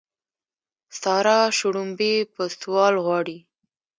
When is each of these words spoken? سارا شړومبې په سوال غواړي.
سارا 0.99 1.39
شړومبې 1.57 2.13
په 2.33 2.43
سوال 2.59 2.95
غواړي. 3.05 3.37